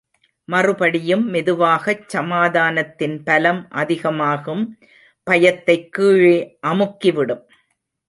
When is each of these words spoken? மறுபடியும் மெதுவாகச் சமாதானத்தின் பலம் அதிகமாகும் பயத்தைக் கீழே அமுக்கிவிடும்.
மறுபடியும் 0.45 1.29
மெதுவாகச் 1.29 2.09
சமாதானத்தின் 2.09 3.23
பலம் 3.23 3.67
அதிகமாகும் 3.69 4.63
பயத்தைக் 5.23 5.91
கீழே 5.91 6.57
அமுக்கிவிடும். 6.67 7.43